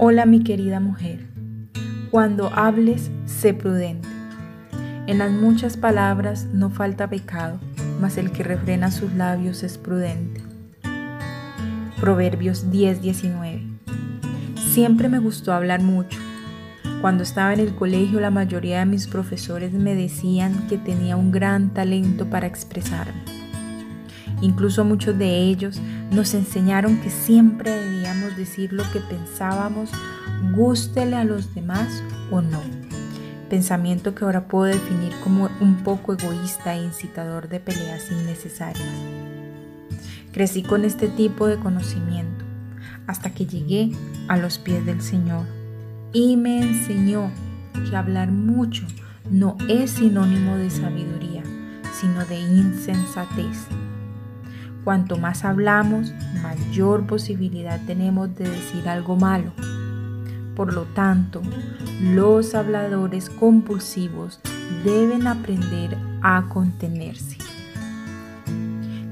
Hola 0.00 0.26
mi 0.26 0.44
querida 0.44 0.78
mujer, 0.78 1.26
cuando 2.12 2.52
hables, 2.54 3.10
sé 3.26 3.52
prudente. 3.52 4.06
En 5.08 5.18
las 5.18 5.32
muchas 5.32 5.76
palabras 5.76 6.46
no 6.52 6.70
falta 6.70 7.10
pecado, 7.10 7.58
mas 8.00 8.16
el 8.16 8.30
que 8.30 8.44
refrena 8.44 8.92
sus 8.92 9.12
labios 9.14 9.64
es 9.64 9.76
prudente. 9.76 10.40
Proverbios 12.00 12.70
10:19 12.70 13.80
Siempre 14.72 15.08
me 15.08 15.18
gustó 15.18 15.52
hablar 15.52 15.82
mucho. 15.82 16.20
Cuando 17.00 17.24
estaba 17.24 17.52
en 17.52 17.58
el 17.58 17.74
colegio 17.74 18.20
la 18.20 18.30
mayoría 18.30 18.78
de 18.78 18.86
mis 18.86 19.08
profesores 19.08 19.72
me 19.72 19.96
decían 19.96 20.68
que 20.68 20.78
tenía 20.78 21.16
un 21.16 21.32
gran 21.32 21.74
talento 21.74 22.30
para 22.30 22.46
expresarme. 22.46 23.37
Incluso 24.40 24.84
muchos 24.84 25.18
de 25.18 25.38
ellos 25.42 25.80
nos 26.10 26.34
enseñaron 26.34 27.00
que 27.00 27.10
siempre 27.10 27.70
debíamos 27.70 28.36
decir 28.36 28.72
lo 28.72 28.84
que 28.92 29.00
pensábamos, 29.00 29.90
gústele 30.54 31.16
a 31.16 31.24
los 31.24 31.54
demás 31.54 32.02
o 32.30 32.40
no. 32.40 32.60
Pensamiento 33.50 34.14
que 34.14 34.24
ahora 34.24 34.46
puedo 34.46 34.64
definir 34.64 35.12
como 35.24 35.48
un 35.60 35.76
poco 35.82 36.12
egoísta 36.12 36.74
e 36.74 36.84
incitador 36.84 37.48
de 37.48 37.60
peleas 37.60 38.10
innecesarias. 38.10 38.86
Crecí 40.32 40.62
con 40.62 40.84
este 40.84 41.08
tipo 41.08 41.46
de 41.46 41.56
conocimiento 41.56 42.44
hasta 43.06 43.30
que 43.30 43.46
llegué 43.46 43.90
a 44.28 44.36
los 44.36 44.58
pies 44.58 44.84
del 44.84 45.00
Señor 45.00 45.46
y 46.12 46.36
me 46.36 46.60
enseñó 46.60 47.30
que 47.88 47.96
hablar 47.96 48.30
mucho 48.30 48.86
no 49.30 49.56
es 49.68 49.92
sinónimo 49.92 50.56
de 50.56 50.70
sabiduría, 50.70 51.42
sino 51.98 52.24
de 52.26 52.38
insensatez. 52.38 53.66
Cuanto 54.88 55.18
más 55.18 55.44
hablamos, 55.44 56.14
mayor 56.42 57.06
posibilidad 57.06 57.78
tenemos 57.86 58.34
de 58.34 58.48
decir 58.48 58.88
algo 58.88 59.16
malo. 59.16 59.52
Por 60.56 60.72
lo 60.72 60.84
tanto, 60.84 61.42
los 62.00 62.54
habladores 62.54 63.28
compulsivos 63.28 64.40
deben 64.86 65.26
aprender 65.26 65.94
a 66.22 66.46
contenerse. 66.48 67.36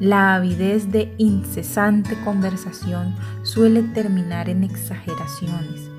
La 0.00 0.36
avidez 0.36 0.90
de 0.92 1.14
incesante 1.18 2.16
conversación 2.24 3.14
suele 3.42 3.82
terminar 3.82 4.48
en 4.48 4.64
exageraciones, 4.64 5.90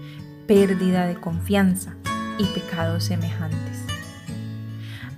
pérdida 0.48 1.06
de 1.06 1.18
confianza 1.18 1.94
y 2.40 2.46
pecados 2.46 3.04
semejantes. 3.04 3.87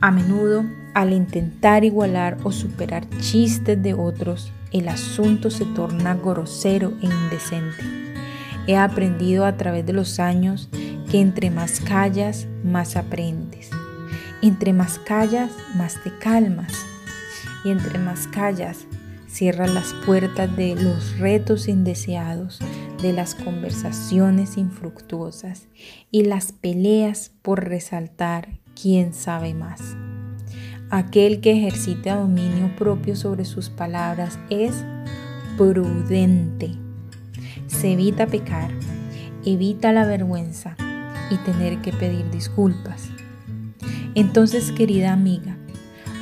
A 0.02 0.12
menudo 0.12 0.66
al 0.94 1.12
intentar 1.12 1.84
igualar 1.84 2.38
o 2.44 2.54
superar 2.54 3.08
chistes 3.20 3.82
de 3.84 3.94
otros, 3.94 4.52
el 4.72 4.88
asunto 4.88 5.52
se 5.52 5.66
torna 5.66 6.16
grosero 6.16 6.94
e 7.02 7.06
indecente. 7.06 7.84
He 8.66 8.78
aprendido 8.78 9.46
a 9.46 9.58
través 9.58 9.86
de 9.86 9.92
los 9.92 10.20
años 10.20 10.70
que 11.12 11.20
entre 11.20 11.52
más 11.52 11.82
callas, 11.82 12.48
más 12.64 12.96
aprendes. 12.96 13.72
Entre 14.42 14.72
más 14.72 15.00
callas, 15.00 15.52
más 15.76 16.02
te 16.02 16.18
calmas. 16.18 16.74
Y 17.66 17.72
entre 17.72 18.00
más 18.00 18.28
callas, 18.28 18.86
cierras 19.28 19.74
las 19.74 19.94
puertas 20.06 20.56
de 20.56 20.76
los 20.76 21.20
retos 21.20 21.68
indeseados, 21.68 22.60
de 23.02 23.12
las 23.12 23.36
conversaciones 23.36 24.58
infructuosas 24.58 25.68
y 26.10 26.24
las 26.24 26.54
peleas 26.54 27.32
por 27.42 27.66
resaltar 27.66 28.60
quién 28.82 29.14
sabe 29.14 29.54
más. 29.54 29.96
Aquel 30.90 31.42
que 31.42 31.52
ejercita 31.52 32.16
dominio 32.16 32.76
propio 32.78 33.16
sobre 33.16 33.46
sus 33.46 33.70
palabras 33.70 34.40
es 34.50 34.84
prudente. 35.58 36.72
Se 37.68 37.94
evita 37.94 38.28
pecar, 38.28 38.72
evita 39.46 39.92
la 39.92 40.06
vergüenza 40.06 40.76
y 41.30 41.36
tener 41.38 41.82
que 41.82 41.92
pedir 41.92 42.30
disculpas. 42.32 43.10
Entonces, 44.16 44.72
querida 44.72 45.14
amiga, 45.14 45.58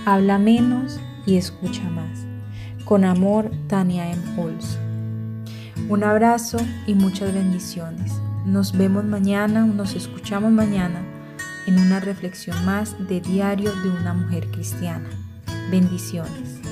habla 0.05 0.37
menos 0.37 0.99
y 1.25 1.37
escucha 1.37 1.83
más. 1.89 2.25
Con 2.83 3.05
amor, 3.05 3.51
Tania 3.67 4.11
M. 4.11 4.21
Holz. 4.37 4.77
Un 5.89 6.03
abrazo 6.03 6.57
y 6.85 6.95
muchas 6.95 7.33
bendiciones. 7.33 8.13
Nos 8.45 8.77
vemos 8.77 9.05
mañana, 9.05 9.65
nos 9.65 9.95
escuchamos 9.95 10.51
mañana 10.51 11.16
en 11.67 11.77
una 11.79 11.99
reflexión 11.99 12.65
más 12.65 12.95
de 13.07 13.21
diario 13.21 13.71
de 13.75 13.89
una 13.89 14.13
mujer 14.13 14.47
cristiana. 14.49 15.09
Bendiciones. 15.69 16.66